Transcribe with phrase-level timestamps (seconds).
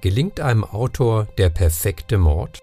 [0.00, 2.60] Gelingt einem Autor der perfekte Mord?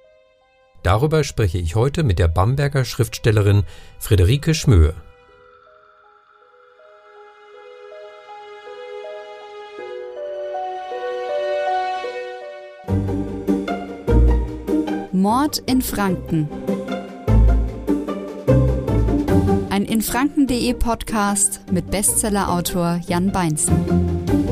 [0.84, 3.64] Darüber spreche ich heute mit der Bamberger Schriftstellerin
[4.00, 4.94] Friederike Schmöhe.
[15.12, 16.48] Mord in Franken.
[19.70, 24.45] Ein infranken.de Podcast mit Bestsellerautor Jan Beinzen.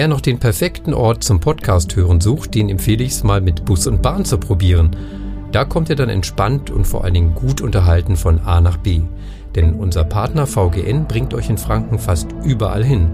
[0.00, 3.66] Wer noch den perfekten Ort zum Podcast hören sucht, den empfehle ich es mal mit
[3.66, 4.96] Bus und Bahn zu probieren.
[5.52, 9.02] Da kommt ihr dann entspannt und vor allen Dingen gut unterhalten von A nach B.
[9.54, 13.10] Denn unser Partner VGN bringt euch in Franken fast überall hin.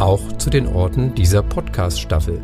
[0.00, 2.42] Auch zu den Orten dieser Podcast-Staffel.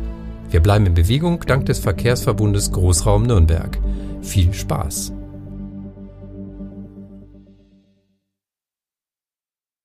[0.49, 3.77] Wir bleiben in Bewegung dank des Verkehrsverbundes Großraum Nürnberg.
[4.23, 5.14] Viel Spaß!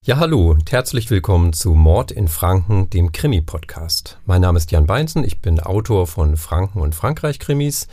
[0.06, 4.16] Ja, hallo und herzlich willkommen zu Mord in Franken, dem Krimi-Podcast.
[4.24, 7.86] Mein Name ist Jan Beinzen, ich bin Autor von Franken- und Frankreich-Krimis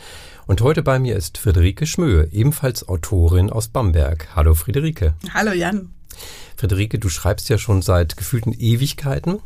[0.46, 4.34] und heute bei mir ist Friederike Schmöhe, ebenfalls Autorin aus Bamberg.
[4.34, 5.16] Hallo Friederike.
[5.34, 5.90] Hallo Jan.
[6.56, 9.40] Friederike, du schreibst ja schon seit gefühlten Ewigkeiten.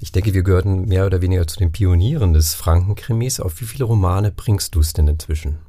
[0.00, 3.38] Ich denke, wir gehörten mehr oder weniger zu den Pionieren des Franken-Krimis.
[3.38, 5.60] Auf wie viele Romane bringst du es denn inzwischen?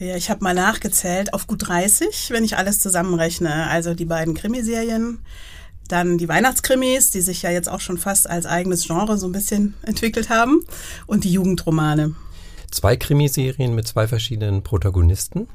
[0.00, 3.68] Ja, ich habe mal nachgezählt, auf gut 30, wenn ich alles zusammenrechne.
[3.68, 5.20] Also die beiden Krimiserien,
[5.88, 9.32] dann die Weihnachtskrimis, die sich ja jetzt auch schon fast als eigenes Genre so ein
[9.32, 10.64] bisschen entwickelt haben.
[11.06, 12.14] Und die Jugendromane.
[12.70, 15.48] Zwei Krimiserien mit zwei verschiedenen Protagonisten.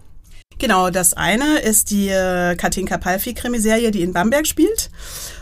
[0.60, 4.90] Genau, das eine ist die äh, Katinka Palfi-Krimiserie, die in Bamberg spielt.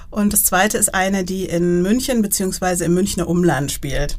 [0.09, 4.17] Und das zweite ist eine, die in München beziehungsweise im Münchner Umland spielt.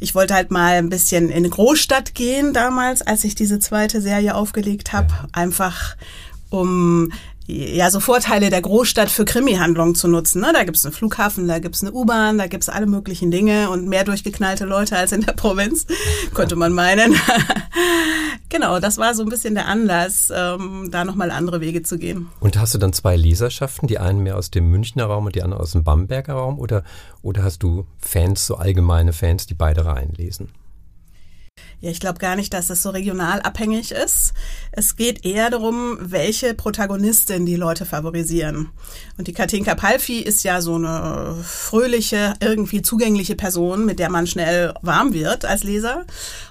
[0.00, 4.00] Ich wollte halt mal ein bisschen in eine Großstadt gehen damals, als ich diese zweite
[4.00, 5.12] Serie aufgelegt habe.
[5.32, 5.96] Einfach
[6.48, 7.12] um
[7.48, 10.40] ja, so Vorteile der Großstadt für Krimi-Handlungen zu nutzen.
[10.40, 10.50] Ne?
[10.52, 14.02] Da gibt's einen Flughafen, da gibt's eine U-Bahn, da gibt's alle möglichen Dinge und mehr
[14.02, 15.86] durchgeknallte Leute als in der Provinz,
[16.34, 17.14] könnte man meinen.
[18.48, 22.28] genau, das war so ein bisschen der Anlass, ähm, da nochmal andere Wege zu gehen.
[22.40, 25.42] Und hast du dann zwei Leserschaften, die einen mehr aus dem Münchner Raum und die
[25.42, 26.58] andere aus dem Bamberger Raum?
[26.58, 26.82] Oder,
[27.22, 30.48] oder hast du Fans, so allgemeine Fans, die beide reinlesen?
[31.80, 34.32] Ja, ich glaube gar nicht, dass es so regional abhängig ist.
[34.78, 38.68] Es geht eher darum, welche Protagonistin die Leute favorisieren.
[39.16, 44.26] Und die Katinka Palfi ist ja so eine fröhliche, irgendwie zugängliche Person, mit der man
[44.26, 46.04] schnell warm wird als Leser.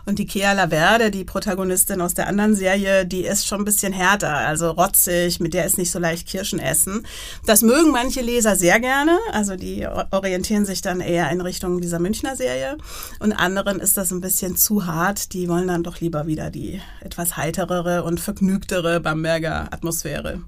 [0.08, 3.94] Und die Kea Laverde, die Protagonistin aus der anderen Serie, die ist schon ein bisschen
[3.94, 7.06] härter, also rotzig, mit der ist nicht so leicht Kirschen essen.
[7.46, 12.00] Das mögen manche Leser sehr gerne, also die orientieren sich dann eher in Richtung dieser
[12.00, 12.78] Münchner Serie.
[13.20, 16.82] Und anderen ist das ein bisschen zu hart die wollen dann doch lieber wieder die
[17.02, 20.42] etwas heiterere und vergnügtere Bamberger Atmosphäre.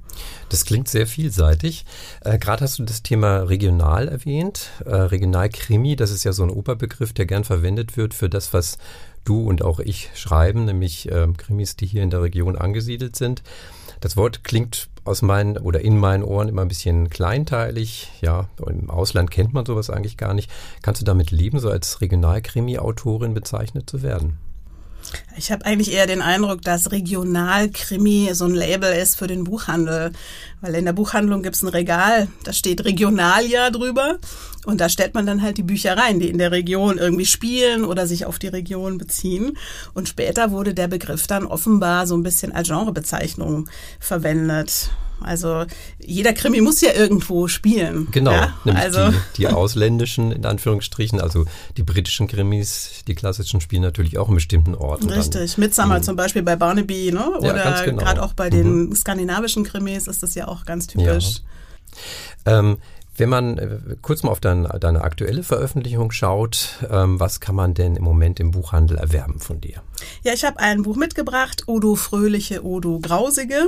[0.50, 1.86] Das klingt sehr vielseitig.
[2.22, 4.70] Äh, Gerade hast du das Thema regional erwähnt.
[4.86, 8.78] Äh, Regionalkrimi, das ist ja so ein Oberbegriff, der gern verwendet wird für das, was
[9.26, 13.44] du und auch ich schreiben, nämlich äh, Krimis, die hier in der Region angesiedelt sind.
[14.00, 18.12] Das Wort klingt aus meinen oder in meinen Ohren immer ein bisschen kleinteilig.
[18.22, 20.52] Ja, im Ausland kennt man sowas eigentlich gar nicht.
[20.82, 24.38] Kannst du damit leben, so als Regionalkrimi-Autorin bezeichnet zu werden?
[25.38, 30.12] Ich habe eigentlich eher den Eindruck, dass Regionalkrimi so ein Label ist für den Buchhandel.
[30.62, 34.18] Weil in der Buchhandlung gibt's ein Regal, da steht Regionalia drüber.
[34.66, 37.86] Und da stellt man dann halt die Bücher rein, die in der Region irgendwie spielen
[37.86, 39.58] oder sich auf die Region beziehen.
[39.94, 43.70] Und später wurde der Begriff dann offenbar so ein bisschen als Genrebezeichnung
[44.00, 44.90] verwendet.
[45.22, 45.66] Also
[46.00, 48.08] jeder Krimi muss ja irgendwo spielen.
[48.12, 48.54] Genau, ja?
[48.64, 49.10] nämlich also.
[49.10, 51.46] die, die ausländischen, in Anführungsstrichen, also
[51.76, 55.10] die britischen Krimis, die klassischen spielen natürlich auch in bestimmten Orten.
[55.10, 55.58] Richtig.
[55.58, 56.04] Midsummer mhm.
[56.04, 57.32] zum Beispiel bei Barnaby, ne?
[57.40, 58.04] oder ja, genau.
[58.04, 58.96] gerade auch bei den mhm.
[58.96, 61.42] skandinavischen Krimis ist das ja auch ganz typisch.
[62.46, 62.60] Ja.
[62.60, 62.78] Ähm,
[63.18, 67.74] wenn man äh, kurz mal auf dein, deine aktuelle Veröffentlichung schaut, ähm, was kann man
[67.74, 69.82] denn im Moment im Buchhandel erwerben von dir?
[70.24, 73.66] Ja, ich habe ein Buch mitgebracht, Odo Fröhliche, Odo Grausige.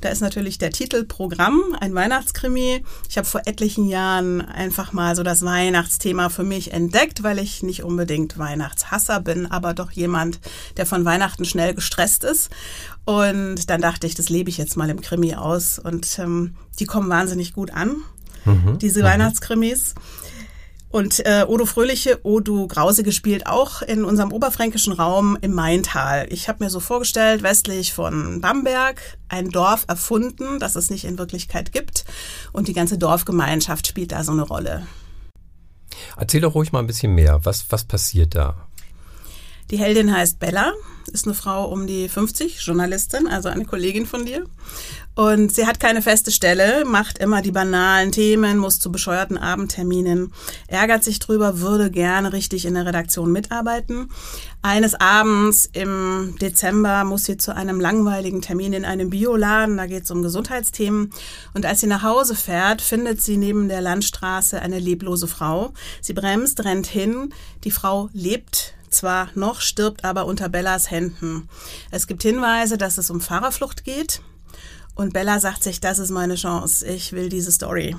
[0.00, 2.84] Da ist natürlich der Titel Programm, ein Weihnachtskrimi.
[3.08, 7.62] Ich habe vor etlichen Jahren einfach mal so das Weihnachtsthema für mich entdeckt, weil ich
[7.62, 10.38] nicht unbedingt Weihnachtshasser bin, aber doch jemand,
[10.76, 12.50] der von Weihnachten schnell gestresst ist.
[13.04, 15.78] Und dann dachte ich, das lebe ich jetzt mal im Krimi aus.
[15.78, 17.96] Und ähm, die kommen wahnsinnig gut an
[18.46, 18.78] mhm.
[18.78, 19.04] diese mhm.
[19.04, 19.94] Weihnachtskrimis.
[20.88, 26.26] Und äh, Odo Fröhliche, Odo Grause gespielt auch in unserem oberfränkischen Raum im Maintal.
[26.30, 31.18] Ich habe mir so vorgestellt, westlich von Bamberg, ein Dorf erfunden, das es nicht in
[31.18, 32.04] Wirklichkeit gibt.
[32.52, 34.86] Und die ganze Dorfgemeinschaft spielt da so eine Rolle.
[36.16, 37.40] Erzähl doch ruhig mal ein bisschen mehr.
[37.44, 38.66] Was, was passiert da?
[39.70, 40.72] Die Heldin heißt Bella,
[41.12, 44.44] ist eine Frau um die 50, Journalistin, also eine Kollegin von dir.
[45.16, 50.32] Und sie hat keine feste Stelle, macht immer die banalen Themen, muss zu bescheuerten Abendterminen,
[50.68, 54.10] ärgert sich drüber, würde gerne richtig in der Redaktion mitarbeiten.
[54.62, 60.04] Eines Abends im Dezember muss sie zu einem langweiligen Termin in einem Bioladen, da geht
[60.04, 61.10] es um Gesundheitsthemen.
[61.54, 65.72] Und als sie nach Hause fährt, findet sie neben der Landstraße eine leblose Frau.
[66.02, 67.32] Sie bremst, rennt hin,
[67.64, 71.48] die Frau lebt zwar noch, stirbt aber unter Bellas Händen.
[71.90, 74.20] Es gibt Hinweise, dass es um Fahrerflucht geht.
[74.94, 77.94] Und Bella sagt sich, das ist meine Chance, ich will diese Story.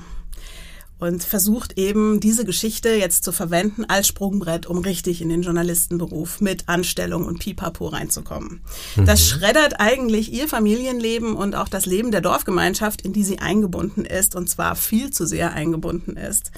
[0.98, 6.40] Und versucht eben diese Geschichte jetzt zu verwenden als Sprungbrett, um richtig in den Journalistenberuf
[6.40, 8.62] mit Anstellung und Pipapo reinzukommen.
[8.96, 9.04] Mhm.
[9.04, 14.04] Das schreddert eigentlich ihr Familienleben und auch das Leben der Dorfgemeinschaft, in die sie eingebunden
[14.04, 16.50] ist, und zwar viel zu sehr eingebunden ist.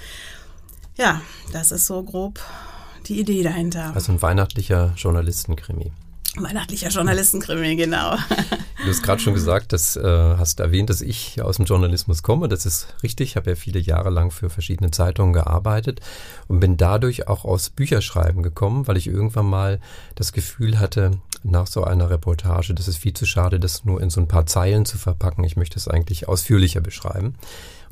[0.97, 1.21] Ja,
[1.53, 2.41] das ist so grob
[3.09, 3.93] die Idee dahinter.
[3.95, 5.93] Also ein weihnachtlicher Journalistenkrimi.
[6.37, 8.15] Weihnachtlicher Journalistenkrimi, genau.
[8.83, 12.49] Du hast gerade schon gesagt, das äh, hast erwähnt, dass ich aus dem Journalismus komme.
[12.49, 13.31] Das ist richtig.
[13.31, 16.01] Ich habe ja viele Jahre lang für verschiedene Zeitungen gearbeitet
[16.47, 19.81] und bin dadurch auch aus Bücherschreiben gekommen, weil ich irgendwann mal
[20.15, 24.11] das Gefühl hatte, nach so einer Reportage, das ist viel zu schade, das nur in
[24.11, 25.43] so ein paar Zeilen zu verpacken.
[25.45, 27.35] Ich möchte es eigentlich ausführlicher beschreiben.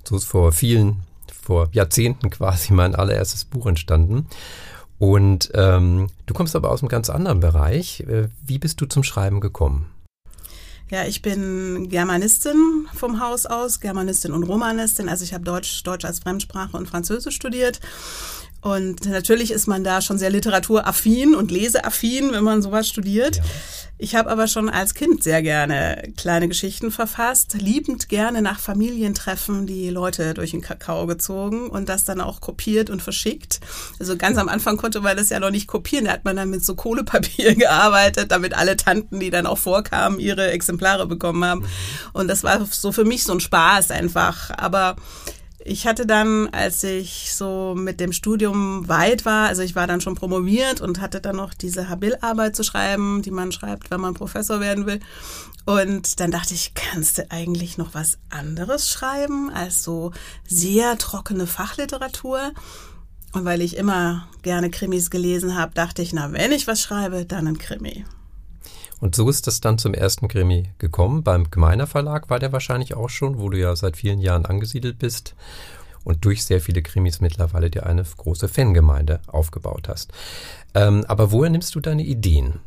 [0.04, 1.02] So ist vor vielen,
[1.42, 4.26] vor Jahrzehnten quasi mein allererstes Buch entstanden.
[4.98, 8.00] Und ähm, du kommst aber aus einem ganz anderen Bereich.
[8.00, 9.90] Äh, wie bist du zum Schreiben gekommen?
[10.90, 15.08] Ja, ich bin Germanistin vom Haus aus, Germanistin und Romanistin.
[15.08, 17.80] Also ich habe Deutsch, Deutsch als Fremdsprache und Französisch studiert
[18.60, 23.36] und natürlich ist man da schon sehr literaturaffin und leseaffin, wenn man sowas studiert.
[23.36, 23.42] Ja.
[24.00, 29.66] Ich habe aber schon als Kind sehr gerne kleine Geschichten verfasst, liebend gerne nach Familientreffen
[29.66, 33.58] die Leute durch den Kakao gezogen und das dann auch kopiert und verschickt.
[33.98, 36.50] Also ganz am Anfang konnte man das ja noch nicht kopieren, da hat man dann
[36.50, 41.66] mit so Kohlepapier gearbeitet, damit alle Tanten, die dann auch vorkamen, ihre Exemplare bekommen haben.
[42.12, 44.50] Und das war so für mich so ein Spaß einfach.
[44.56, 44.94] Aber
[45.68, 50.00] ich hatte dann, als ich so mit dem Studium weit war, also ich war dann
[50.00, 54.14] schon promoviert und hatte dann noch diese Habil-Arbeit zu schreiben, die man schreibt, wenn man
[54.14, 55.00] Professor werden will.
[55.66, 60.12] Und dann dachte ich, kannst du eigentlich noch was anderes schreiben als so
[60.46, 62.52] sehr trockene Fachliteratur?
[63.32, 67.26] Und weil ich immer gerne Krimis gelesen habe, dachte ich, na, wenn ich was schreibe,
[67.26, 68.06] dann ein Krimi.
[69.00, 71.22] Und so ist das dann zum ersten Krimi gekommen.
[71.22, 74.98] Beim Gemeiner Verlag war der wahrscheinlich auch schon, wo du ja seit vielen Jahren angesiedelt
[74.98, 75.34] bist
[76.04, 80.12] und durch sehr viele Krimis mittlerweile dir eine große Fangemeinde aufgebaut hast.
[80.74, 82.60] Ähm, aber woher nimmst du deine Ideen?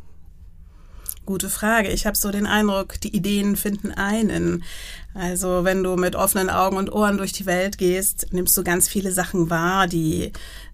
[1.25, 1.89] Gute Frage.
[1.89, 4.63] Ich habe so den Eindruck, die Ideen finden einen.
[5.13, 8.87] Also wenn du mit offenen Augen und Ohren durch die Welt gehst, nimmst du ganz
[8.87, 10.31] viele Sachen wahr, die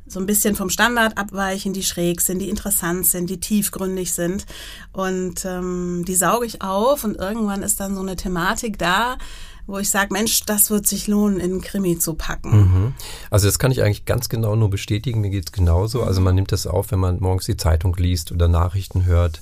[0.07, 4.45] so ein bisschen vom Standard abweichen, die schräg sind, die interessant sind, die tiefgründig sind.
[4.93, 9.17] Und ähm, die sauge ich auf und irgendwann ist dann so eine Thematik da,
[9.65, 12.57] wo ich sage, Mensch, das wird sich lohnen, in einen Krimi zu packen.
[12.57, 12.93] Mhm.
[13.29, 16.03] Also das kann ich eigentlich ganz genau nur bestätigen, mir geht's genauso.
[16.03, 19.41] Also man nimmt das auf, wenn man morgens die Zeitung liest oder Nachrichten hört,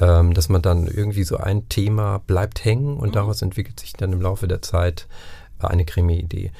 [0.00, 3.12] ähm, dass man dann irgendwie so ein Thema bleibt hängen und mhm.
[3.12, 5.08] daraus entwickelt sich dann im Laufe der Zeit
[5.58, 6.52] eine Krimi-Idee.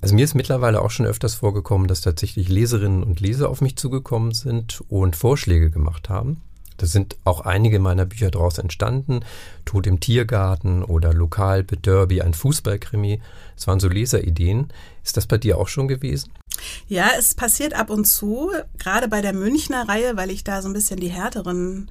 [0.00, 3.76] Also mir ist mittlerweile auch schon öfters vorgekommen, dass tatsächlich Leserinnen und Leser auf mich
[3.76, 6.40] zugekommen sind und Vorschläge gemacht haben.
[6.78, 9.20] Da sind auch einige meiner Bücher daraus entstanden.
[9.66, 13.20] Tod im Tiergarten oder Lokal Derby, ein Fußballkrimi.
[13.54, 14.68] Das waren so Leserideen.
[15.04, 16.32] Ist das bei dir auch schon gewesen?
[16.88, 20.68] Ja, es passiert ab und zu, gerade bei der Münchner Reihe, weil ich da so
[20.68, 21.90] ein bisschen die härteren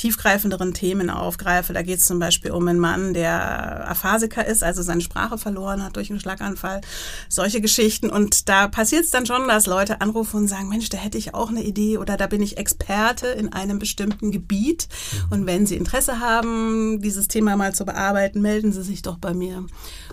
[0.00, 1.74] tiefgreifenderen Themen aufgreife.
[1.74, 5.84] Da geht es zum Beispiel um einen Mann, der Aphasiker ist, also seine Sprache verloren
[5.84, 6.80] hat durch einen Schlaganfall.
[7.28, 8.08] Solche Geschichten.
[8.08, 11.34] Und da passiert es dann schon, dass Leute anrufen und sagen, Mensch, da hätte ich
[11.34, 14.88] auch eine Idee oder da bin ich Experte in einem bestimmten Gebiet.
[14.88, 15.32] Mhm.
[15.32, 19.34] Und wenn Sie Interesse haben, dieses Thema mal zu bearbeiten, melden Sie sich doch bei
[19.34, 19.66] mir.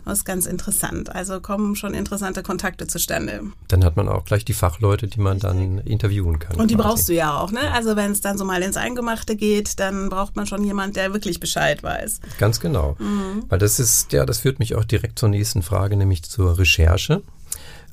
[0.04, 1.14] Das ist ganz interessant.
[1.16, 3.42] Also kommen schon interessante Kontakte zustande.
[3.68, 6.58] Dann hat man auch gleich die Fachleute, die man dann interviewen kann.
[6.58, 6.88] Und die quasi.
[6.88, 7.72] brauchst du ja auch, ne?
[7.74, 11.14] Also wenn es dann so mal ins Eingemachte geht, dann braucht man schon jemand, der
[11.14, 12.20] wirklich Bescheid weiß.
[12.38, 12.96] Ganz genau.
[13.00, 13.46] Mhm.
[13.50, 17.22] Weil das ist, ja, das führt mich auch direkt zur nächsten Frage, nämlich zur Recherche.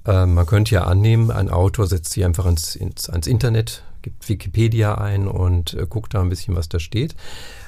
[0.07, 4.29] Ähm, man könnte ja annehmen, ein Autor setzt sich einfach ins, ins, ans Internet, gibt
[4.29, 7.15] Wikipedia ein und äh, guckt da ein bisschen, was da steht.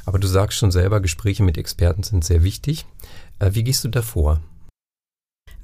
[0.05, 2.87] Aber du sagst schon selber, Gespräche mit Experten sind sehr wichtig.
[3.39, 4.41] Äh, wie gehst du da vor?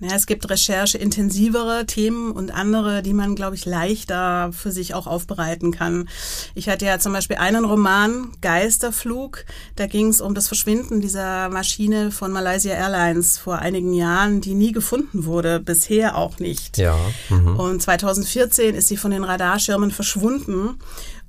[0.02, 5.06] Ja, es gibt rechercheintensivere Themen und andere, die man, glaube ich, leichter für sich auch
[5.06, 6.08] aufbereiten kann.
[6.56, 9.44] Ich hatte ja zum Beispiel einen Roman, Geisterflug.
[9.76, 14.54] Da ging es um das Verschwinden dieser Maschine von Malaysia Airlines vor einigen Jahren, die
[14.54, 16.78] nie gefunden wurde, bisher auch nicht.
[16.78, 16.98] Ja.
[17.28, 17.60] Mhm.
[17.60, 20.80] Und 2014 ist sie von den Radarschirmen verschwunden.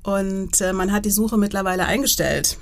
[0.02, 2.58] Und äh, man hat die Suche mittlerweile eingestellt.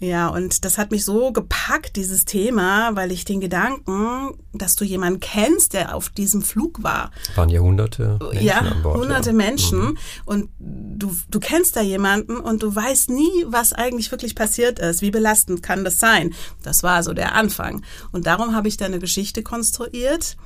[0.00, 4.84] Ja, und das hat mich so gepackt, dieses Thema, weil ich den Gedanken, dass du
[4.84, 7.10] jemanden kennst, der auf diesem Flug war.
[7.34, 8.96] Waren ja hunderte Menschen ja, an Bord.
[8.96, 9.36] Hunderte ja.
[9.36, 9.80] Menschen.
[9.80, 9.98] Mhm.
[10.24, 15.02] Und du, du kennst da jemanden und du weißt nie, was eigentlich wirklich passiert ist.
[15.02, 16.32] Wie belastend kann das sein?
[16.62, 17.82] Das war so der Anfang.
[18.12, 20.36] Und darum habe ich da eine Geschichte konstruiert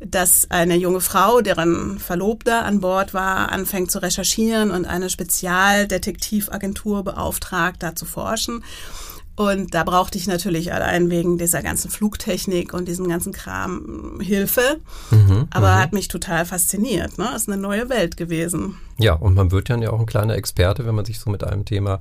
[0.00, 7.02] dass eine junge Frau, deren Verlobter an Bord war, anfängt zu recherchieren und eine Spezialdetektivagentur
[7.02, 8.62] beauftragt, da zu forschen.
[9.38, 14.80] Und da brauchte ich natürlich allein wegen dieser ganzen Flugtechnik und diesem ganzen Kram Hilfe.
[15.12, 15.78] Mhm, Aber mhm.
[15.78, 17.18] hat mich total fasziniert.
[17.18, 17.28] Ne?
[17.36, 18.74] Ist eine neue Welt gewesen.
[18.98, 21.44] Ja, und man wird dann ja auch ein kleiner Experte, wenn man sich so mit
[21.44, 22.00] einem Thema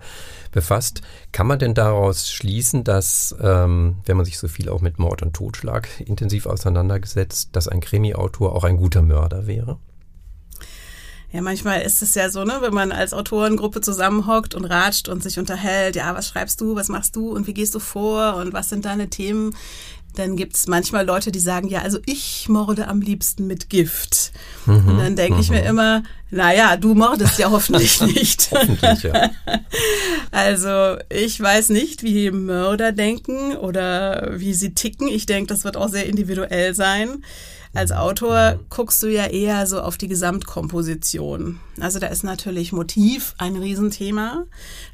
[0.51, 1.03] befasst.
[1.31, 5.21] Kann man denn daraus schließen, dass, ähm, wenn man sich so viel auch mit Mord
[5.21, 9.77] und Totschlag intensiv auseinandergesetzt, dass ein Krimi-Autor auch ein guter Mörder wäre?
[11.33, 15.21] Ja, manchmal ist es ja so, ne, wenn man als Autorengruppe zusammenhockt und ratscht und
[15.21, 18.53] sich unterhält, ja, was schreibst du, was machst du und wie gehst du vor und
[18.53, 19.53] was sind deine Themen,
[20.17, 24.31] dann gibt es manchmal Leute, die sagen, ja, also ich morde am liebsten mit Gift.
[24.65, 25.41] Mhm, und dann denke mhm.
[25.41, 25.67] ich mir mhm.
[25.67, 28.49] immer, naja, du mordest ja hoffentlich nicht.
[28.51, 29.29] hoffentlich, ja.
[30.31, 35.07] Also ich weiß nicht, wie Mörder denken oder wie sie ticken.
[35.07, 37.23] Ich denke, das wird auch sehr individuell sein.
[37.77, 41.59] Als Autor guckst du ja eher so auf die Gesamtkomposition.
[41.79, 44.45] Also da ist natürlich Motiv ein Riesenthema.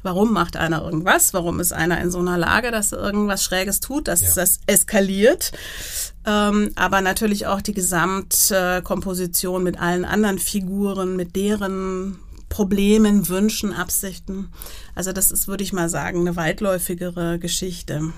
[0.02, 1.32] Warum macht einer irgendwas?
[1.32, 4.28] Warum ist einer in so einer Lage, dass er irgendwas Schräges tut, dass ja.
[4.34, 5.52] das eskaliert?
[6.26, 12.18] Ähm, aber natürlich auch die Gesamtkomposition mit allen anderen Figuren, mit deren
[12.50, 14.52] Problemen, Wünschen, Absichten.
[14.94, 18.12] Also das ist, würde ich mal sagen, eine weitläufigere Geschichte.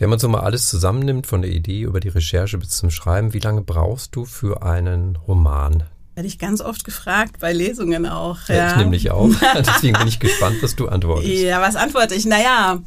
[0.00, 3.34] Wenn man so mal alles zusammennimmt, von der Idee über die Recherche bis zum Schreiben,
[3.34, 5.82] wie lange brauchst du für einen Roman?
[6.14, 8.48] Werde ich ganz oft gefragt, bei Lesungen auch.
[8.48, 8.70] Ja, ja.
[8.70, 9.28] ich nämlich auch.
[9.54, 11.42] Deswegen bin ich gespannt, was du antwortest.
[11.42, 12.24] Ja, was antworte ich?
[12.24, 12.80] Naja,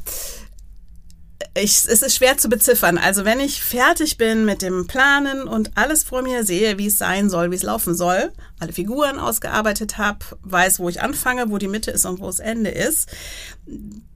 [1.56, 2.98] ich, es ist schwer zu beziffern.
[2.98, 6.98] Also wenn ich fertig bin mit dem Planen und alles vor mir sehe, wie es
[6.98, 11.58] sein soll, wie es laufen soll, alle Figuren ausgearbeitet habe, weiß, wo ich anfange, wo
[11.58, 13.08] die Mitte ist und wo das Ende ist,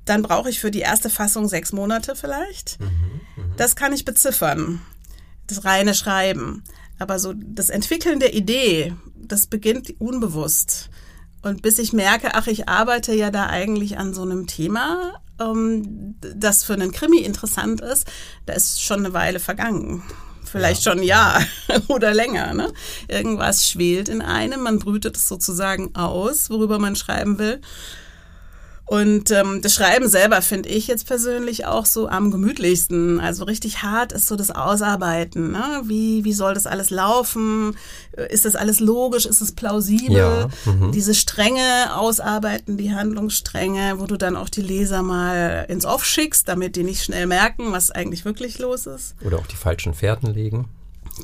[0.05, 2.81] dann brauche ich für die erste Fassung sechs Monate vielleicht.
[2.81, 2.87] Mhm,
[3.37, 3.55] mh.
[3.57, 4.81] Das kann ich beziffern.
[5.47, 6.65] Das reine Schreiben.
[6.99, 10.91] Aber so das Entwickeln der Idee, das beginnt unbewusst.
[11.43, 16.15] Und bis ich merke, ach, ich arbeite ja da eigentlich an so einem Thema, ähm,
[16.21, 18.07] das für einen Krimi interessant ist,
[18.47, 20.03] da ist schon eine Weile vergangen.
[20.45, 20.93] Vielleicht ja.
[20.93, 21.43] schon ein Jahr
[21.89, 22.55] oder länger.
[22.55, 22.73] Ne?
[23.07, 27.61] Irgendwas schwelt in einem, man brütet es sozusagen aus, worüber man schreiben will.
[28.89, 33.21] Und ähm, das Schreiben selber finde ich jetzt persönlich auch so am gemütlichsten.
[33.21, 35.53] Also richtig hart ist so das Ausarbeiten.
[35.53, 35.83] Ne?
[35.85, 37.77] Wie, wie soll das alles laufen?
[38.31, 39.27] Ist das alles logisch?
[39.27, 40.17] Ist es plausibel?
[40.17, 40.93] Ja, mhm.
[40.93, 46.49] Diese Stränge ausarbeiten, die Handlungsstränge, wo du dann auch die Leser mal ins Off schickst,
[46.49, 49.15] damit die nicht schnell merken, was eigentlich wirklich los ist.
[49.23, 50.67] Oder auch die falschen Fährten legen.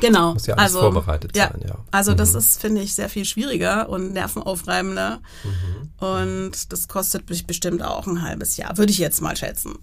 [0.01, 0.35] Genau.
[0.35, 1.77] Muss ja alles also, vorbereitet ja, sein, ja.
[1.91, 2.17] Also mhm.
[2.17, 5.21] das ist, finde ich, sehr viel schwieriger und nervenaufreibender.
[5.45, 6.07] Mhm.
[6.07, 9.75] Und das kostet mich bestimmt auch ein halbes Jahr, würde ich jetzt mal schätzen.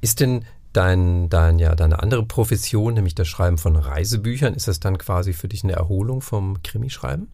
[0.00, 4.80] Ist denn dein, dein, ja, deine andere Profession, nämlich das Schreiben von Reisebüchern, ist das
[4.80, 7.28] dann quasi für dich eine Erholung vom Krimischreiben?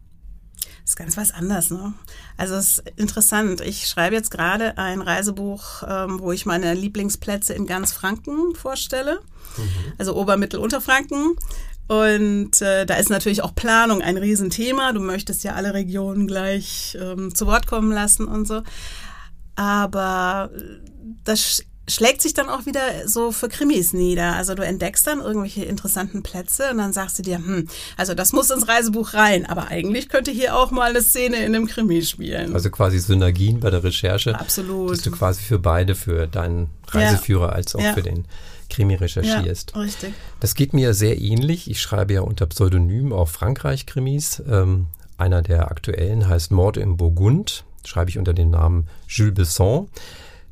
[0.83, 1.93] Das ist ganz was anderes, ne?
[2.37, 3.61] Also es ist interessant.
[3.61, 9.19] Ich schreibe jetzt gerade ein Reisebuch, ähm, wo ich meine Lieblingsplätze in ganz Franken vorstelle.
[9.57, 9.93] Mhm.
[9.97, 11.35] Also Ober-, Mittel-, Unterfranken.
[11.87, 14.93] Und äh, da ist natürlich auch Planung ein Riesenthema.
[14.93, 18.63] Du möchtest ja alle Regionen gleich ähm, zu Wort kommen lassen und so.
[19.55, 20.49] Aber
[21.23, 24.35] das schlägt sich dann auch wieder so für Krimis nieder.
[24.35, 28.33] Also du entdeckst dann irgendwelche interessanten Plätze und dann sagst du dir, hm, also das
[28.33, 32.01] muss ins Reisebuch rein, aber eigentlich könnte hier auch mal eine Szene in einem Krimi
[32.03, 32.53] spielen.
[32.53, 34.39] Also quasi Synergien bei der Recherche.
[34.39, 34.91] Absolut.
[34.91, 37.53] Dass du quasi für beide, für deinen Reiseführer ja.
[37.53, 37.93] als auch ja.
[37.93, 38.25] für den
[38.71, 39.73] Krimi recherchierst.
[39.75, 40.13] Ja, richtig.
[40.39, 41.69] Das geht mir sehr ähnlich.
[41.69, 44.41] Ich schreibe ja unter Pseudonym auch Frankreich-Krimis.
[44.49, 44.87] Ähm,
[45.17, 47.63] einer der aktuellen heißt Mord im Burgund.
[47.85, 49.87] Schreibe ich unter dem Namen Jules Besson.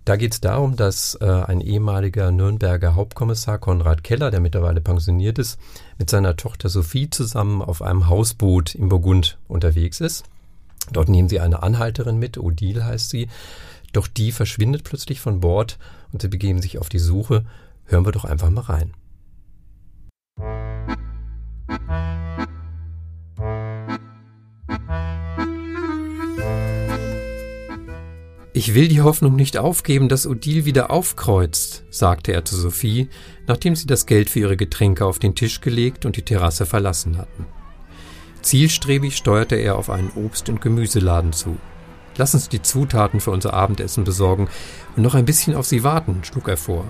[0.06, 5.38] Da geht es darum, dass äh, ein ehemaliger Nürnberger Hauptkommissar Konrad Keller, der mittlerweile pensioniert
[5.38, 5.60] ist,
[5.98, 10.24] mit seiner Tochter Sophie zusammen auf einem Hausboot im Burgund unterwegs ist.
[10.92, 13.28] Dort nehmen sie eine Anhalterin mit, Odile heißt sie,
[13.94, 15.78] doch die verschwindet plötzlich von Bord
[16.12, 17.46] und sie begeben sich auf die Suche
[17.89, 18.93] Hören wir doch einfach mal rein.
[28.53, 33.10] Ich will die Hoffnung nicht aufgeben, dass Odile wieder aufkreuzt, sagte er zu Sophie,
[33.48, 37.17] nachdem sie das Geld für ihre Getränke auf den Tisch gelegt und die Terrasse verlassen
[37.17, 37.46] hatten.
[38.41, 41.58] Zielstrebig steuerte er auf einen Obst- und Gemüseladen zu.
[42.17, 44.50] Lass uns die Zutaten für unser Abendessen besorgen
[44.96, 46.86] und noch ein bisschen auf sie warten, schlug er vor.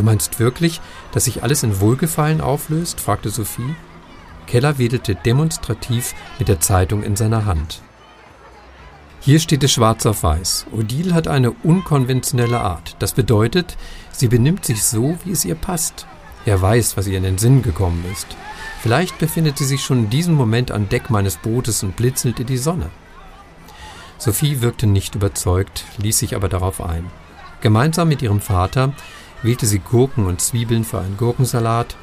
[0.00, 0.80] Du meinst wirklich,
[1.12, 3.00] dass sich alles in Wohlgefallen auflöst?
[3.00, 3.74] fragte Sophie.
[4.46, 7.82] Keller wedelte demonstrativ mit der Zeitung in seiner Hand.
[9.20, 10.68] Hier steht es schwarz auf weiß.
[10.72, 12.96] Odile hat eine unkonventionelle Art.
[12.98, 13.76] Das bedeutet,
[14.10, 16.06] sie benimmt sich so, wie es ihr passt.
[16.46, 18.26] Er weiß, was ihr in den Sinn gekommen ist.
[18.80, 22.46] Vielleicht befindet sie sich schon in diesem Moment an Deck meines Bootes und blitzelt in
[22.46, 22.88] die Sonne.
[24.16, 27.10] Sophie wirkte nicht überzeugt, ließ sich aber darauf ein.
[27.60, 28.94] Gemeinsam mit ihrem Vater
[29.42, 31.96] wählte sie Gurken und Zwiebeln für einen Gurkensalat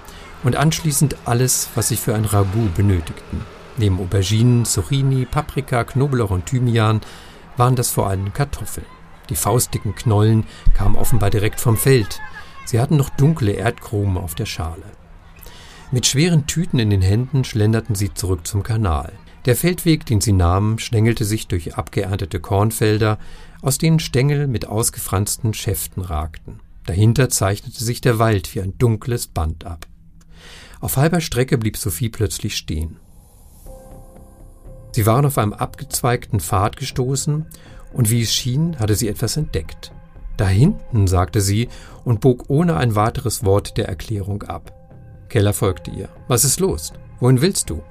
[0.43, 3.41] und anschließend alles, was sie für ein Ragout benötigten.
[3.77, 7.01] Neben Auberginen, Zucchini, Paprika, Knoblauch und Thymian
[7.57, 8.85] waren das vor allem Kartoffeln.
[9.29, 12.19] Die faustdicken Knollen kamen offenbar direkt vom Feld.
[12.65, 14.83] Sie hatten noch dunkle Erdkrumen auf der Schale.
[15.91, 19.13] Mit schweren Tüten in den Händen schlenderten sie zurück zum Kanal.
[19.45, 23.17] Der Feldweg, den sie nahmen, schlängelte sich durch abgeerntete Kornfelder,
[23.61, 26.59] aus denen Stängel mit ausgefransten Schäften ragten.
[26.87, 29.85] Dahinter zeichnete sich der Wald wie ein dunkles Band ab.
[30.79, 32.97] Auf halber Strecke blieb Sophie plötzlich stehen.
[34.93, 37.45] Sie waren auf einem abgezweigten Pfad gestoßen,
[37.93, 39.91] und wie es schien, hatte sie etwas entdeckt.
[40.37, 41.67] Da hinten, sagte sie
[42.03, 44.71] und bog ohne ein weiteres Wort der Erklärung ab.
[45.29, 46.09] Keller folgte ihr.
[46.27, 46.93] Was ist los?
[47.19, 47.83] Wohin willst du?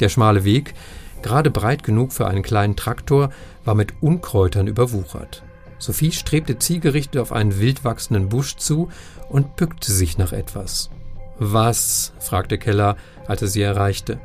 [0.00, 0.74] Der schmale Weg,
[1.22, 3.30] gerade breit genug für einen kleinen Traktor,
[3.64, 5.42] war mit Unkräutern überwuchert.
[5.78, 8.88] Sophie strebte zielgerichtet auf einen wild wachsenden Busch zu
[9.28, 10.90] und bückte sich nach etwas.
[11.38, 12.12] Was?
[12.18, 14.18] fragte Keller, als er sie erreichte.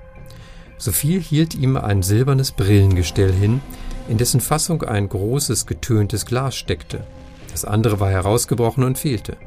[0.78, 3.62] Sophie hielt ihm ein silbernes Brillengestell hin,
[4.10, 7.06] in dessen Fassung ein großes, getöntes Glas steckte.
[7.52, 9.38] Das andere war herausgebrochen und fehlte.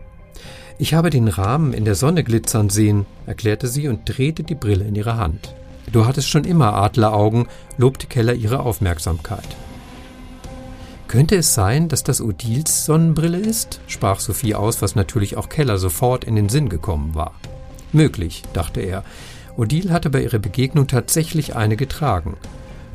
[0.78, 4.84] Ich habe den Rahmen in der Sonne glitzern sehen, erklärte sie und drehte die Brille
[4.84, 5.54] in ihre Hand.
[5.90, 7.48] Du hattest schon immer Adleraugen,
[7.78, 9.56] lobte Keller ihre Aufmerksamkeit.
[11.08, 13.80] Könnte es sein, dass das Odils Sonnenbrille ist?
[13.86, 17.34] sprach Sophie aus, was natürlich auch Keller sofort in den Sinn gekommen war.
[17.92, 19.04] Möglich, dachte er.
[19.56, 22.36] Odile hatte bei ihrer Begegnung tatsächlich eine getragen.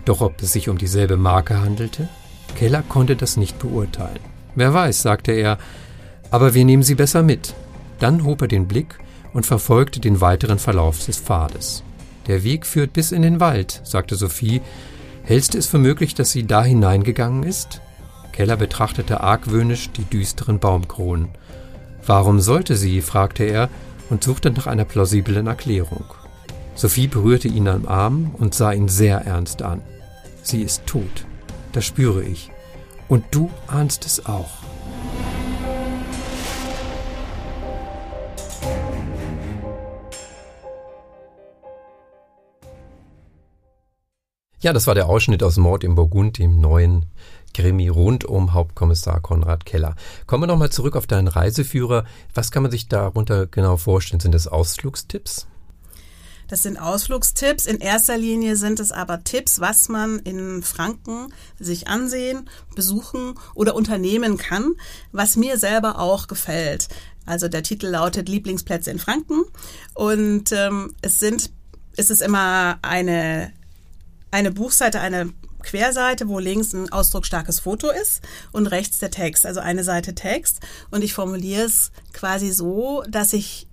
[0.06, 2.10] Doch ob es sich um dieselbe Marke handelte?
[2.56, 4.20] Keller konnte das nicht beurteilen.
[4.56, 5.58] Wer weiß, sagte er,
[6.32, 7.54] aber wir nehmen sie besser mit.
[8.00, 9.00] Dann hob er den Blick
[9.34, 11.84] und verfolgte den weiteren Verlauf des Pfades.
[12.28, 14.62] Der Weg führt bis in den Wald, sagte Sophie.
[15.24, 17.82] Hältst du es für möglich, dass sie da hineingegangen ist?
[18.42, 21.30] Keller betrachtete argwöhnisch die düsteren Baumkronen.
[22.08, 23.02] Warum sollte sie?
[23.02, 23.70] fragte er
[24.10, 26.06] und suchte nach einer plausiblen Erklärung.
[26.74, 29.84] Sophie berührte ihn am Arm und sah ihn sehr ernst an.
[30.42, 31.28] Sie ist tot,
[31.72, 32.50] das spüre ich.
[33.08, 34.50] Und du ahnst es auch.
[44.62, 47.06] Ja, das war der Ausschnitt aus Mord im Burgund, dem neuen
[47.54, 49.96] Krimi rund um Hauptkommissar Konrad Keller.
[50.28, 52.06] Kommen wir nochmal zurück auf deinen Reiseführer.
[52.34, 54.20] Was kann man sich darunter genau vorstellen?
[54.20, 55.48] Sind das Ausflugstipps?
[56.52, 57.66] Das sind Ausflugstipps.
[57.66, 63.74] In erster Linie sind es aber Tipps, was man in Franken sich ansehen, besuchen oder
[63.74, 64.74] unternehmen kann,
[65.14, 66.90] was mir selber auch gefällt.
[67.26, 69.44] Also der Titel lautet Lieblingsplätze in Franken
[69.94, 71.52] und ähm, es sind
[71.96, 73.54] es ist immer eine
[74.32, 75.32] eine Buchseite, eine
[75.64, 78.22] Querseite, wo links ein ausdrucksstarkes Foto ist
[78.52, 80.60] und rechts der Text, also eine Seite Text.
[80.90, 83.68] Und ich formuliere es quasi so, dass ich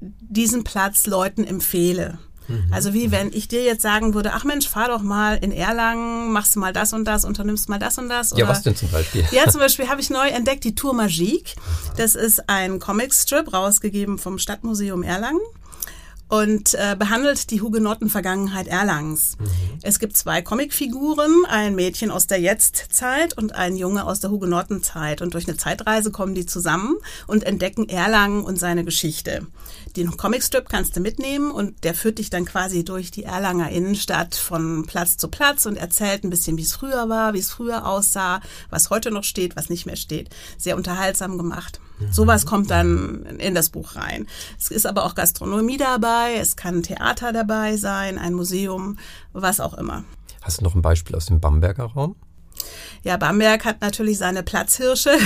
[0.00, 2.18] diesen Platz Leuten empfehle.
[2.50, 2.72] Mhm.
[2.72, 6.32] Also wie wenn ich dir jetzt sagen würde, ach Mensch, fahr doch mal in Erlangen,
[6.32, 8.32] machst du mal das und das, unternimmst mal das und das.
[8.32, 9.24] Oder, ja, was denn zum Beispiel?
[9.30, 11.54] Ja, zum Beispiel habe ich neu entdeckt die Tour Magique.
[11.96, 15.40] Das ist ein Comicstrip, rausgegeben vom Stadtmuseum Erlangen
[16.30, 19.36] und äh, behandelt die Hugenotten-Vergangenheit Erlangens.
[19.38, 19.46] Mhm.
[19.82, 25.22] Es gibt zwei Comicfiguren, ein Mädchen aus der Jetztzeit und ein Junge aus der Hugenottenzeit.
[25.22, 29.46] Und durch eine Zeitreise kommen die zusammen und entdecken Erlangen und seine Geschichte.
[29.96, 34.36] Den Comicstrip kannst du mitnehmen und der führt dich dann quasi durch die Erlanger Innenstadt
[34.36, 37.86] von Platz zu Platz und erzählt ein bisschen, wie es früher war, wie es früher
[37.86, 38.40] aussah,
[38.70, 40.30] was heute noch steht, was nicht mehr steht.
[40.56, 41.80] Sehr unterhaltsam gemacht.
[42.10, 44.26] Sowas kommt dann in das Buch rein.
[44.58, 48.98] Es ist aber auch Gastronomie dabei, es kann Theater dabei sein, ein Museum,
[49.32, 50.04] was auch immer.
[50.42, 52.16] Hast du noch ein Beispiel aus dem Bamberger Raum?
[53.02, 55.10] Ja, Bamberg hat natürlich seine Platzhirsche.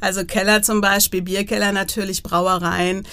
[0.00, 3.04] Also Keller zum Beispiel, Bierkeller natürlich, Brauereien.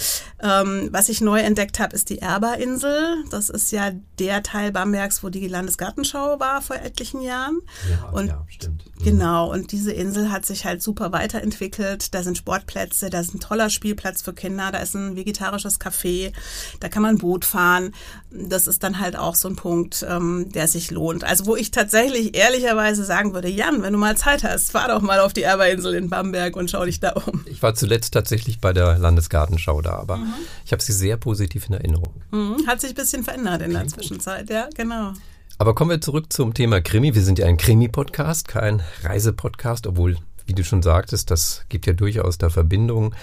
[0.42, 3.24] Ähm, was ich neu entdeckt habe, ist die Erberinsel.
[3.32, 7.62] Das ist ja der Teil Bambergs, wo die Landesgartenschau war vor etlichen Jahren.
[7.90, 8.86] Ja, und ja stimmt.
[9.00, 9.04] Mhm.
[9.04, 12.14] Genau, und diese Insel hat sich halt super weiterentwickelt.
[12.14, 16.34] Da sind Sportplätze, da ist ein toller Spielplatz für Kinder, da ist ein vegetarisches Café,
[16.80, 17.94] da kann man Boot fahren.
[18.32, 21.24] Das ist dann halt auch so ein Punkt, ähm, der sich lohnt.
[21.24, 25.02] Also wo ich tatsächlich ehrlicherweise sagen würde, Jan, wenn du mal Zeit hast, fahr doch
[25.02, 27.46] mal auf die Erberinsel in Bamberg und schau dich da um.
[27.46, 30.34] Ich war zuletzt tatsächlich bei der Landesgartenschau da, aber mhm.
[30.66, 32.14] Ich habe sie sehr positiv in Erinnerung.
[32.32, 32.68] Mhm.
[32.68, 35.14] Hat sich ein bisschen verändert in der Zwischenzeit, ja, genau.
[35.58, 37.16] Aber kommen wir zurück zum Thema Krimi.
[37.16, 41.94] Wir sind ja ein Krimi-Podcast, kein Reisepodcast, obwohl, wie du schon sagtest, das gibt ja
[41.94, 43.16] durchaus da Verbindungen.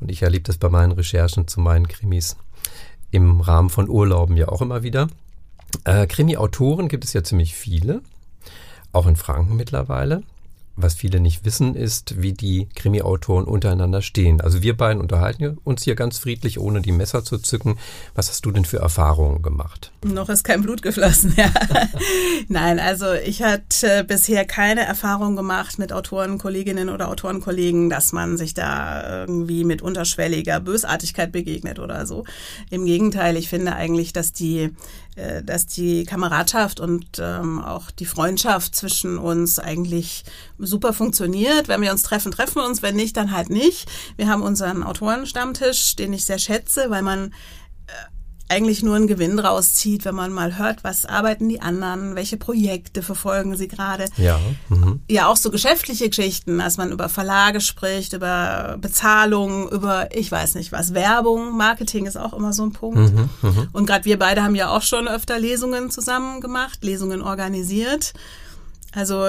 [0.00, 2.36] Und ich erlebe das bei meinen Recherchen zu meinen Krimis
[3.10, 5.08] im Rahmen von Urlauben ja auch immer wieder.
[5.84, 8.02] Äh, Krimi-Autoren gibt es ja ziemlich viele,
[8.92, 10.22] auch in Franken mittlerweile
[10.80, 14.40] was viele nicht wissen, ist, wie die Krimi-Autoren untereinander stehen.
[14.40, 17.78] Also wir beiden unterhalten uns hier ganz friedlich, ohne die Messer zu zücken.
[18.14, 19.92] Was hast du denn für Erfahrungen gemacht?
[20.04, 21.50] Noch ist kein Blut geflossen, ja.
[22.48, 28.36] Nein, also ich hatte bisher keine Erfahrung gemacht mit Autoren, Kolleginnen oder Autorenkollegen, dass man
[28.36, 32.24] sich da irgendwie mit unterschwelliger Bösartigkeit begegnet oder so.
[32.70, 34.70] Im Gegenteil, ich finde eigentlich, dass die
[35.42, 40.24] dass die Kameradschaft und ähm, auch die Freundschaft zwischen uns eigentlich
[40.58, 41.68] super funktioniert.
[41.68, 42.82] Wenn wir uns treffen, treffen wir uns.
[42.82, 43.88] Wenn nicht, dann halt nicht.
[44.16, 47.32] Wir haben unseren Autorenstammtisch, den ich sehr schätze, weil man
[48.48, 52.36] eigentlich nur einen Gewinn draus zieht, wenn man mal hört, was arbeiten die anderen, welche
[52.36, 54.06] Projekte verfolgen sie gerade.
[54.16, 54.40] Ja.
[54.68, 55.00] Mhm.
[55.08, 60.54] Ja, auch so geschäftliche Geschichten, als man über Verlage spricht, über Bezahlung, über, ich weiß
[60.54, 62.98] nicht was, Werbung, Marketing ist auch immer so ein Punkt.
[62.98, 63.68] Mhm, mh.
[63.72, 68.14] Und gerade wir beide haben ja auch schon öfter Lesungen zusammen gemacht, Lesungen organisiert.
[68.92, 69.28] Also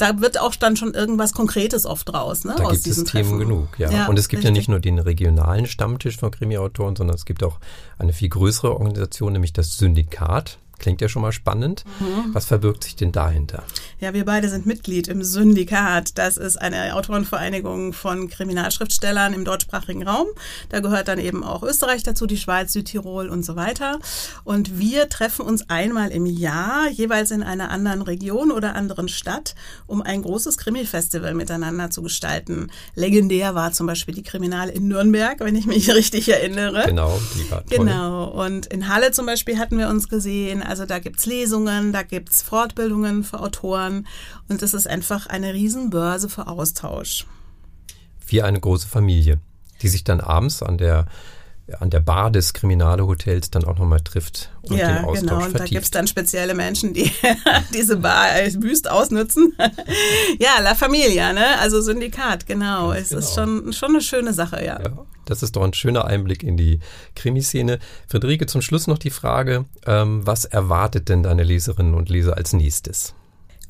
[0.00, 2.54] da wird auch dann schon irgendwas Konkretes oft raus, ne?
[2.56, 3.38] Da aus gibt es Themen Treffen.
[3.38, 3.90] genug, ja.
[3.90, 4.06] ja.
[4.06, 4.54] Und es gibt richtig.
[4.54, 7.58] ja nicht nur den regionalen Stammtisch von Krimi-Autoren, sondern es gibt auch
[7.98, 10.58] eine viel größere Organisation, nämlich das Syndikat.
[10.80, 11.84] Klingt ja schon mal spannend.
[12.00, 12.34] Mhm.
[12.34, 13.62] Was verbirgt sich denn dahinter?
[14.00, 16.16] Ja, wir beide sind Mitglied im Syndikat.
[16.16, 20.26] Das ist eine Autorenvereinigung von Kriminalschriftstellern im deutschsprachigen Raum.
[20.70, 23.98] Da gehört dann eben auch Österreich dazu, die Schweiz, Südtirol und so weiter.
[24.42, 29.54] Und wir treffen uns einmal im Jahr, jeweils in einer anderen Region oder anderen Stadt,
[29.86, 32.70] um ein großes Krimi-Festival miteinander zu gestalten.
[32.94, 36.84] Legendär war zum Beispiel die Kriminale in Nürnberg, wenn ich mich richtig erinnere.
[36.86, 37.84] Genau, die war toll.
[37.84, 38.28] Genau.
[38.28, 40.62] Und in Halle zum Beispiel hatten wir uns gesehen.
[40.70, 44.06] Also da gibt's Lesungen, da gibt's Fortbildungen für Autoren
[44.48, 47.26] und es ist einfach eine Riesenbörse für Austausch.
[48.24, 49.40] Wie eine große Familie,
[49.82, 51.06] die sich dann abends an der
[51.78, 55.34] an der Bar des Kriminale Hotels dann auch nochmal trifft und ja, den Austausch genau.
[55.36, 55.60] Und vertieft.
[55.60, 57.10] da gibt's dann spezielle Menschen, die
[57.74, 59.54] diese Bar als wüst ausnutzen.
[60.38, 61.58] ja, La Familia, ne?
[61.60, 62.88] Also Syndikat, genau.
[62.88, 63.20] Ganz es genau.
[63.20, 64.80] ist schon, schon eine schöne Sache, ja.
[64.80, 65.06] ja.
[65.24, 66.80] Das ist doch ein schöner Einblick in die
[67.14, 67.78] Krimiszene.
[68.08, 72.52] Friederike, zum Schluss noch die Frage, ähm, was erwartet denn deine Leserinnen und Leser als
[72.52, 73.14] nächstes?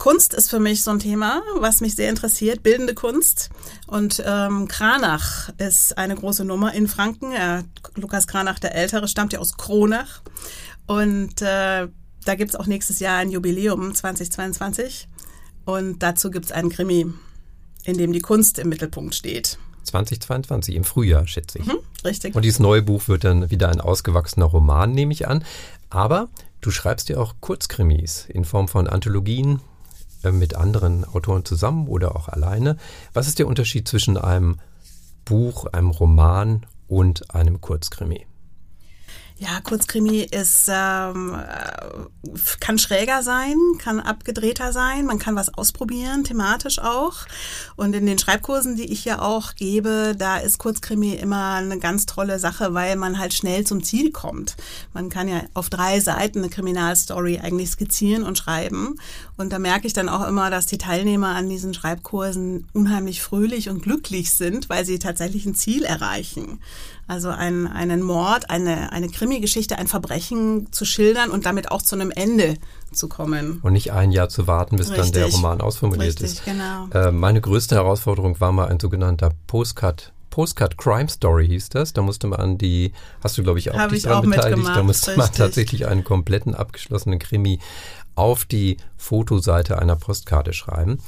[0.00, 3.50] Kunst ist für mich so ein Thema, was mich sehr interessiert, bildende Kunst.
[3.86, 7.32] Und ähm, Kranach ist eine große Nummer in Franken.
[7.32, 7.64] Ja,
[7.96, 10.22] Lukas Kranach, der Ältere, stammt ja aus Kronach.
[10.86, 11.86] Und äh,
[12.24, 15.06] da gibt's auch nächstes Jahr ein Jubiläum 2022.
[15.66, 17.12] Und dazu gibt's einen Krimi,
[17.84, 19.58] in dem die Kunst im Mittelpunkt steht.
[19.82, 21.66] 2022, im Frühjahr, schätze ich.
[21.66, 22.34] Mhm, richtig.
[22.34, 25.44] Und dieses neue Buch wird dann wieder ein ausgewachsener Roman, nehme ich an.
[25.90, 26.30] Aber
[26.62, 29.60] du schreibst ja auch Kurzkrimis in Form von Anthologien,
[30.32, 32.76] mit anderen Autoren zusammen oder auch alleine.
[33.12, 34.58] Was ist der Unterschied zwischen einem
[35.24, 38.26] Buch, einem Roman und einem Kurzkrimi?
[39.42, 41.34] Ja, Kurzkrimi ist ähm,
[42.60, 47.24] kann schräger sein, kann abgedrehter sein, man kann was ausprobieren, thematisch auch.
[47.74, 52.04] Und in den Schreibkursen, die ich ja auch gebe, da ist Kurzkrimi immer eine ganz
[52.04, 54.58] tolle Sache, weil man halt schnell zum Ziel kommt.
[54.92, 58.96] Man kann ja auf drei Seiten eine Kriminalstory eigentlich skizzieren und schreiben.
[59.38, 63.70] Und da merke ich dann auch immer, dass die Teilnehmer an diesen Schreibkursen unheimlich fröhlich
[63.70, 66.60] und glücklich sind, weil sie tatsächlich ein Ziel erreichen.
[67.10, 71.96] Also ein, einen Mord, eine, eine Krimi-Geschichte, ein Verbrechen zu schildern und damit auch zu
[71.96, 72.54] einem Ende
[72.92, 73.58] zu kommen.
[73.62, 75.06] Und nicht ein Jahr zu warten, bis Richtig.
[75.06, 76.44] dann der Roman ausformuliert Richtig, ist.
[76.44, 76.86] Genau.
[76.94, 81.92] Äh, meine größte Herausforderung war mal ein sogenannter Postcard Postcard Crime Story hieß das.
[81.92, 82.92] Da musste man an die,
[83.24, 86.04] hast du glaube ich auch Hab dich dran auch beteiligt, da musste man tatsächlich einen
[86.04, 87.58] kompletten abgeschlossenen Krimi
[88.14, 91.00] auf die Fotoseite einer Postkarte schreiben.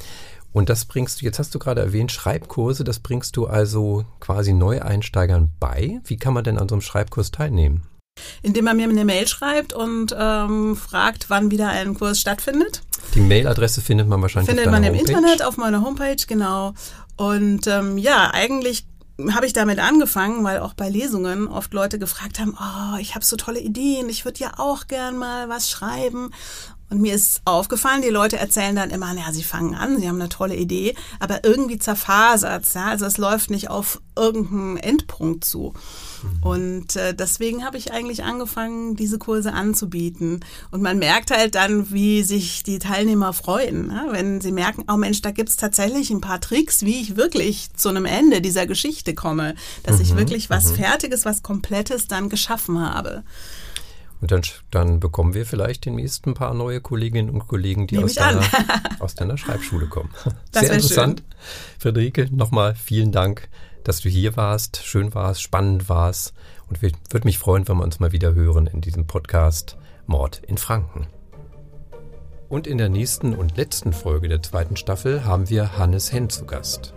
[0.53, 4.53] Und das bringst du, jetzt hast du gerade erwähnt, Schreibkurse, das bringst du also quasi
[4.53, 5.99] Neueinsteigern bei.
[6.05, 7.83] Wie kann man denn an so einem Schreibkurs teilnehmen?
[8.43, 12.83] Indem man mir eine Mail schreibt und ähm, fragt, wann wieder ein Kurs stattfindet.
[13.15, 15.11] Die Mailadresse findet man wahrscheinlich findet auf man im Homepage.
[15.11, 16.75] Internet auf meiner Homepage, genau.
[17.17, 18.85] Und ähm, ja, eigentlich
[19.31, 23.23] habe ich damit angefangen, weil auch bei Lesungen oft Leute gefragt haben, oh, ich habe
[23.23, 26.31] so tolle Ideen, ich würde ja auch gern mal was schreiben.
[26.93, 30.21] Und mir ist aufgefallen, die Leute erzählen dann immer, ja, sie fangen an, sie haben
[30.21, 32.71] eine tolle Idee, aber irgendwie zerfasert.
[32.75, 32.85] Ja?
[32.85, 35.73] Also es läuft nicht auf irgendeinen Endpunkt zu.
[36.21, 36.43] Mhm.
[36.43, 40.41] Und äh, deswegen habe ich eigentlich angefangen, diese Kurse anzubieten.
[40.69, 44.09] Und man merkt halt dann, wie sich die Teilnehmer freuen, ne?
[44.11, 47.89] wenn sie merken, oh Mensch, da gibt's tatsächlich ein paar Tricks, wie ich wirklich zu
[47.89, 50.01] einem Ende dieser Geschichte komme, dass mhm.
[50.03, 50.75] ich wirklich was mhm.
[50.75, 53.23] Fertiges, was Komplettes dann geschaffen habe.
[54.23, 58.13] Und dann, dann bekommen wir vielleicht demnächst ein paar neue Kolleginnen und Kollegen, die aus
[58.13, 58.41] deiner,
[58.99, 60.11] aus deiner, Schreibschule kommen.
[60.53, 61.19] Das Sehr interessant.
[61.19, 61.79] Schön.
[61.79, 63.49] Friederike, nochmal vielen Dank,
[63.83, 66.33] dass du hier warst, schön warst, spannend warst.
[66.69, 69.75] Und würde mich freuen, wenn wir uns mal wieder hören in diesem Podcast
[70.07, 71.07] Mord in Franken.
[72.47, 76.45] Und in der nächsten und letzten Folge der zweiten Staffel haben wir Hannes Henn zu
[76.45, 76.93] Gast.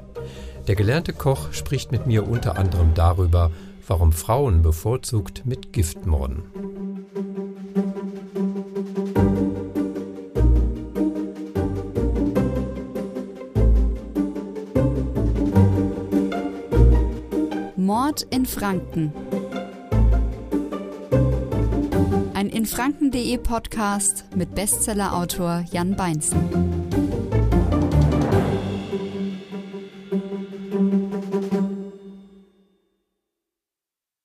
[0.68, 3.50] Der gelernte Koch spricht mit mir unter anderem darüber,
[3.88, 6.85] warum Frauen bevorzugt mit Gift morden.
[17.76, 19.12] Mord in Franken.
[22.34, 26.85] Ein in Franken.de Podcast mit Bestsellerautor Jan Beinzen.